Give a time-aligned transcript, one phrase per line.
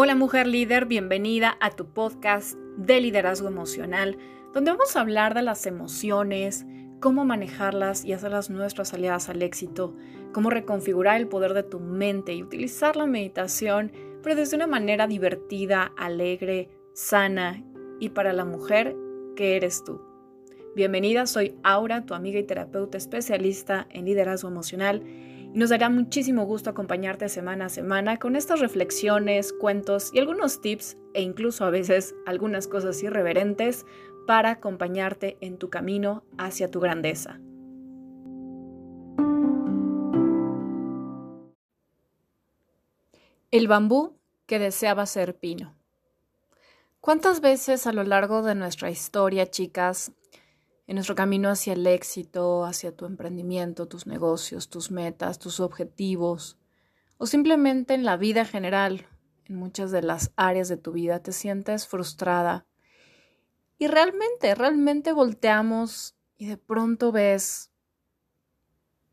[0.00, 4.16] Hola mujer líder, bienvenida a tu podcast de liderazgo emocional,
[4.54, 6.64] donde vamos a hablar de las emociones,
[7.00, 9.96] cómo manejarlas y hacerlas nuestras aliadas al éxito,
[10.32, 13.90] cómo reconfigurar el poder de tu mente y utilizar la meditación,
[14.22, 17.64] pero desde una manera divertida, alegre, sana
[17.98, 18.94] y para la mujer
[19.34, 20.00] que eres tú.
[20.76, 25.02] Bienvenida, soy Aura, tu amiga y terapeuta especialista en liderazgo emocional
[25.54, 30.60] y nos dará muchísimo gusto acompañarte semana a semana con estas reflexiones, cuentos y algunos
[30.60, 33.86] tips e incluso a veces algunas cosas irreverentes
[34.26, 37.40] para acompañarte en tu camino hacia tu grandeza.
[43.50, 45.74] El bambú que deseaba ser pino.
[47.00, 50.12] ¿Cuántas veces a lo largo de nuestra historia, chicas,
[50.88, 56.56] en nuestro camino hacia el éxito, hacia tu emprendimiento, tus negocios, tus metas, tus objetivos,
[57.18, 59.06] o simplemente en la vida general,
[59.44, 62.66] en muchas de las áreas de tu vida, te sientes frustrada.
[63.76, 67.70] Y realmente, realmente volteamos y de pronto ves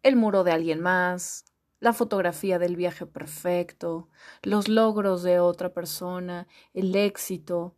[0.02, 1.44] el muro de alguien más,
[1.82, 4.08] la fotografía del viaje perfecto,
[4.44, 7.76] los logros de otra persona, el éxito,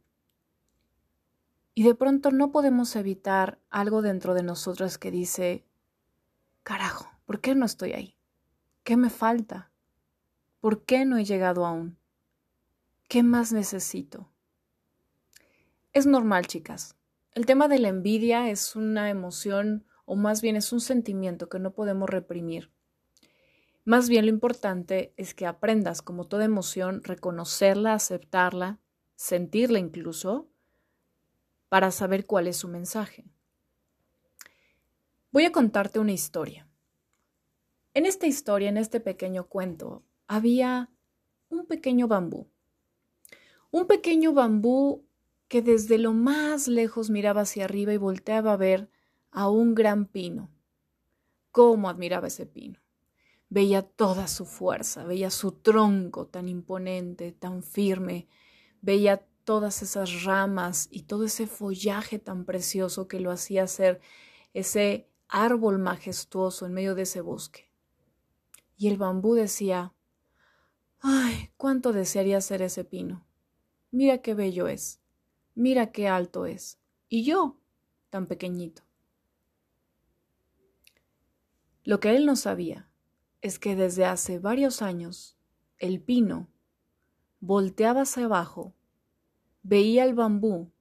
[1.77, 5.63] y de pronto no podemos evitar algo dentro de nosotras que dice,
[6.63, 8.17] carajo, ¿por qué no estoy ahí?
[8.83, 9.69] ¿Qué me falta?
[10.59, 11.99] ¿Por qué no he llegado aún?
[13.07, 14.27] ¿Qué más necesito?
[15.93, 16.95] Es normal, chicas.
[17.33, 21.59] El tema de la envidia es una emoción o más bien es un sentimiento que
[21.59, 22.71] no podemos reprimir.
[23.85, 28.79] Más bien lo importante es que aprendas, como toda emoción, reconocerla, aceptarla,
[29.15, 30.49] sentirla incluso,
[31.69, 33.25] para saber cuál es su mensaje.
[35.31, 36.67] Voy a contarte una historia.
[37.93, 40.89] En esta historia, en este pequeño cuento, había
[41.49, 42.47] un pequeño bambú.
[43.71, 45.05] Un pequeño bambú
[45.47, 48.89] que desde lo más lejos miraba hacia arriba y volteaba a ver
[49.31, 50.49] a un gran pino.
[51.51, 52.79] ¿Cómo admiraba ese pino?
[53.49, 58.27] Veía toda su fuerza, veía su tronco tan imponente, tan firme,
[58.81, 64.01] veía todas esas ramas y todo ese follaje tan precioso que lo hacía ser
[64.53, 67.71] ese árbol majestuoso en medio de ese bosque.
[68.75, 69.93] Y el bambú decía,
[70.99, 73.25] ay, cuánto desearía ser ese pino.
[73.89, 74.99] Mira qué bello es,
[75.55, 76.77] mira qué alto es,
[77.07, 77.57] y yo,
[78.09, 78.81] tan pequeñito.
[81.85, 82.89] Lo que él no sabía
[83.41, 85.37] es que desde hace varios años
[85.77, 86.49] el pino
[87.39, 88.73] volteaba hacia abajo
[89.67, 90.71] veía el bambú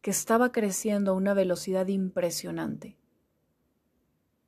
[0.00, 2.96] que estaba creciendo a una velocidad impresionante.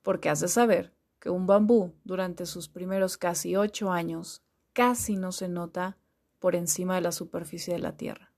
[0.01, 5.33] Porque has de saber que un bambú durante sus primeros casi ocho años casi no
[5.33, 5.97] se nota
[6.39, 8.31] por encima de la superficie de la tierra.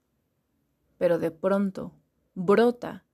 [0.98, 1.94] Pero de pronto
[2.34, 3.06] brota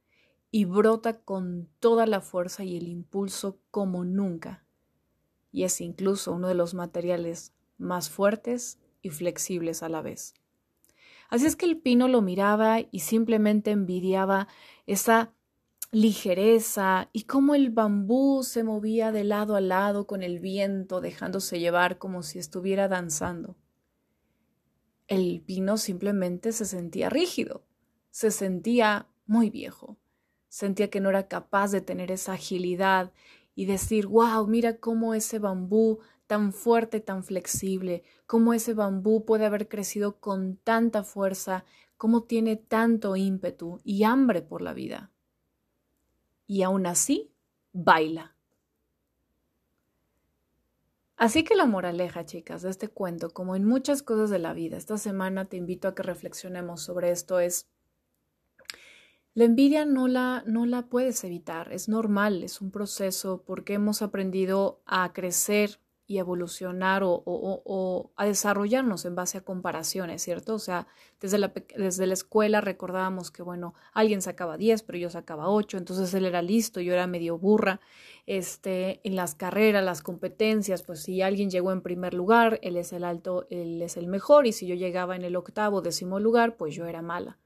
[0.50, 4.66] y brota con toda la fuerza y el impulso como nunca.
[5.52, 10.36] Y es incluso uno de los materiales más fuertes y flexibles a la vez.
[11.30, 14.48] Así es que el pino lo miraba y simplemente envidiaba
[14.86, 15.34] esa
[15.92, 21.60] ligereza y cómo el bambú se movía de lado a lado con el viento, dejándose
[21.60, 23.56] llevar como si estuviera danzando.
[25.08, 27.66] El pino simplemente se sentía rígido,
[28.12, 29.98] se sentía muy viejo,
[30.50, 33.14] sentía que no era capaz de tener esa agilidad
[33.58, 35.98] y decir, wow, mira cómo ese bambú
[36.28, 41.66] tan fuerte, tan flexible, cómo ese bambú puede haber crecido con tanta fuerza,
[41.98, 45.12] cómo tiene tanto ímpetu y hambre por la vida.
[46.46, 47.32] Y aún así,
[47.74, 48.36] baila.
[51.16, 54.78] Así que la moraleja, chicas, de este cuento, como en muchas cosas de la vida,
[54.78, 57.68] esta semana te invito a que reflexionemos sobre esto, es
[59.38, 64.02] la envidia no la, no la puedes evitar, es normal, es un proceso porque hemos
[64.02, 70.56] aprendido a crecer y evolucionar o, a desarrollarnos en base a comparaciones, ¿cierto?
[70.56, 70.88] O sea,
[71.22, 75.78] desde la, desde la escuela recordábamos que, bueno, alguien sacaba 10, pero yo sacaba 8,
[75.78, 77.80] entonces él era listo, yo era medio burra.
[78.26, 82.92] Este, en las carreras, las competencias, pues si alguien llegó en primer lugar, él es
[82.92, 86.58] el alto, él es el mejor, y si yo llegaba en el octavo, décimo lugar,
[86.58, 87.38] pues yo era mala.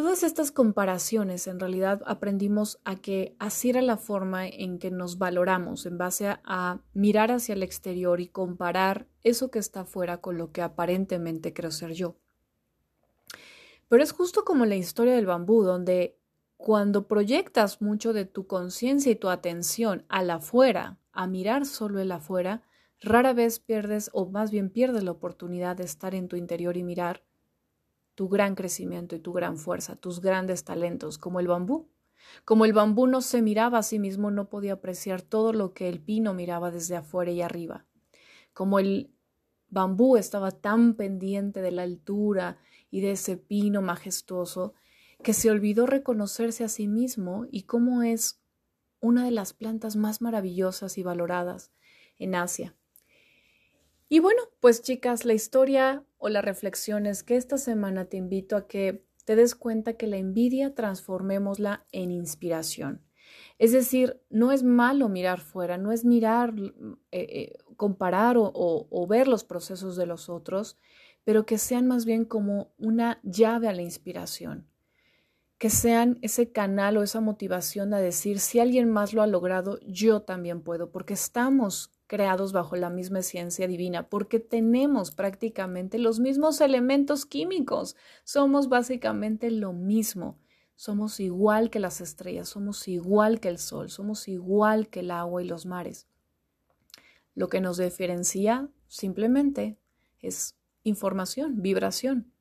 [0.00, 5.18] Todas estas comparaciones en realidad aprendimos a que así era la forma en que nos
[5.18, 10.38] valoramos en base a, mirar hacia el exterior y comparar eso que está afuera con
[10.38, 12.16] lo que aparentemente creo ser yo.
[13.88, 16.16] Pero es justo como la historia del bambú, donde
[16.56, 22.10] cuando proyectas mucho de tu conciencia y tu atención al afuera, a mirar solo el
[22.10, 22.62] afuera,
[23.02, 26.84] Rara vez pierdes, o más bien pierdes la oportunidad de estar en tu interior y
[26.84, 27.22] mirar
[28.20, 31.88] tu gran crecimiento y tu gran fuerza, tus grandes talentos, como el bambú.
[32.44, 35.88] Como el bambú no se miraba a sí mismo, no podía apreciar todo lo que
[35.88, 37.86] el pino miraba desde afuera y arriba.
[38.52, 39.10] Como el
[39.70, 42.58] bambú estaba tan pendiente de la altura
[42.90, 44.74] y de ese pino majestuoso,
[45.22, 48.42] que se olvidó reconocerse a sí mismo y cómo es
[49.00, 51.72] una de las plantas más maravillosas y valoradas
[52.18, 52.76] en Asia.
[54.10, 58.54] Y bueno, pues chicas, la historia o la reflexión es que esta semana te invito
[58.54, 63.02] a que te des cuenta que la envidia transformémosla en inspiración.
[63.58, 66.72] Es decir, no es malo mirar fuera, no es mirar, eh,
[67.10, 70.78] eh, comparar o ver los procesos de los otros,
[71.24, 74.68] pero que sean más bien como una llave a la inspiración,
[75.58, 79.78] que sean ese canal o esa motivación a decir, si alguien más lo ha logrado,
[79.86, 86.18] yo también puedo, porque estamos creados bajo la misma ciencia divina, porque tenemos prácticamente los
[86.18, 87.94] mismos elementos químicos.
[88.24, 90.36] Somos básicamente lo mismo.
[90.74, 95.40] Somos igual que las estrellas, somos igual que el sol, somos igual que el agua
[95.40, 96.08] y los mares.
[97.36, 99.78] Lo que nos diferencia simplemente
[100.18, 102.32] es información, vibración.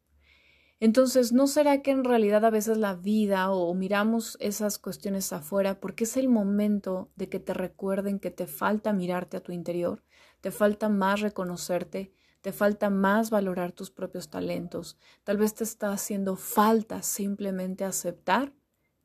[0.81, 5.81] Entonces, ¿no será que en realidad a veces la vida o miramos esas cuestiones afuera
[5.81, 10.03] porque es el momento de que te recuerden que te falta mirarte a tu interior,
[10.39, 15.91] te falta más reconocerte, te falta más valorar tus propios talentos, tal vez te está
[15.91, 18.53] haciendo falta simplemente aceptar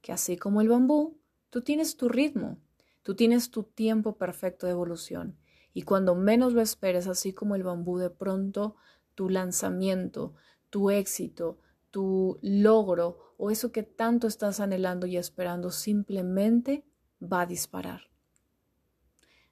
[0.00, 1.18] que así como el bambú,
[1.50, 2.58] tú tienes tu ritmo,
[3.02, 5.38] tú tienes tu tiempo perfecto de evolución.
[5.72, 8.76] Y cuando menos lo esperes, así como el bambú, de pronto
[9.16, 10.34] tu lanzamiento,
[10.70, 11.58] tu éxito,
[11.94, 16.84] tu logro o eso que tanto estás anhelando y esperando simplemente
[17.22, 18.10] va a disparar.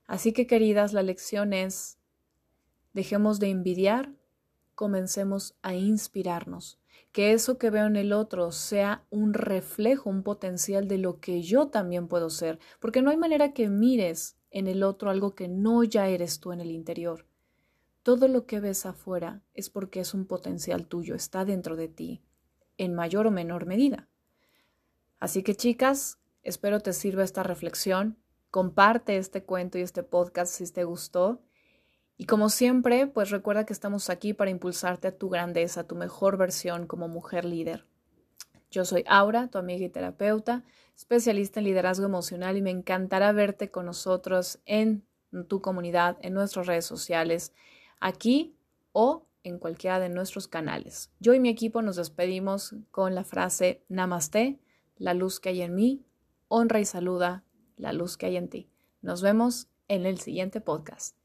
[0.09, 1.99] Así que queridas, la lección es,
[2.95, 4.13] dejemos de envidiar,
[4.75, 6.81] comencemos a inspirarnos,
[7.13, 11.43] que eso que veo en el otro sea un reflejo, un potencial de lo que
[11.43, 15.47] yo también puedo ser, porque no hay manera que mires en el otro algo que
[15.47, 17.25] no ya eres tú en el interior.
[18.03, 22.21] Todo lo que ves afuera es porque es un potencial tuyo, está dentro de ti
[22.79, 24.09] en mayor o menor medida.
[25.19, 28.19] Así que chicas, espero te sirva esta reflexión.
[28.51, 31.43] Comparte este cuento y este podcast si te gustó.
[32.17, 35.95] Y como siempre, pues recuerda que estamos aquí para impulsarte a tu grandeza, a tu
[35.95, 37.87] mejor versión como mujer líder.
[38.71, 40.65] Yo soy Aura, tu amiga y terapeuta,
[40.97, 45.05] especialista en liderazgo emocional y me encantará verte con nosotros en
[45.49, 47.53] tu comunidad, en nuestras redes sociales,
[48.01, 48.57] aquí
[48.93, 51.11] o en cualquiera de nuestros canales.
[51.21, 54.61] Yo y mi equipo nos despedimos con la frase Namaste,
[54.97, 56.05] la luz que hay en mí,
[56.49, 57.45] honra y saluda
[57.77, 58.71] la luz que hay en ti.
[59.01, 61.22] Nos vemos en el siguiente podcast.